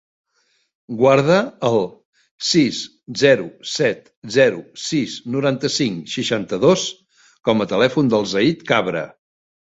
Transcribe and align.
Guarda 0.99 1.35
el 1.67 1.75
sis, 2.51 2.79
zero, 3.23 3.45
set, 3.71 4.09
zero, 4.35 4.63
sis, 4.85 5.17
noranta-cinc, 5.35 5.99
seixanta-dos 6.13 6.87
com 7.51 7.61
a 7.61 7.69
telèfon 7.75 8.11
del 8.15 8.27
Zaid 8.33 8.65
Cabra. 8.73 9.05